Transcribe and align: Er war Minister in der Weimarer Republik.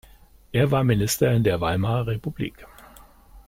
Er 0.51 0.71
war 0.71 0.83
Minister 0.83 1.31
in 1.31 1.43
der 1.43 1.61
Weimarer 1.61 2.07
Republik. 2.07 2.65